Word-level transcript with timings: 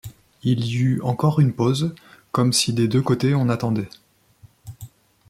Il 0.41 0.65
y 0.65 0.77
eut 0.77 1.01
encore 1.03 1.39
une 1.39 1.53
pause, 1.53 1.93
comme 2.31 2.53
si 2.53 2.73
des 2.73 2.87
deux 2.87 3.03
côtés 3.03 3.35
on 3.35 3.49
attendait. 3.49 3.87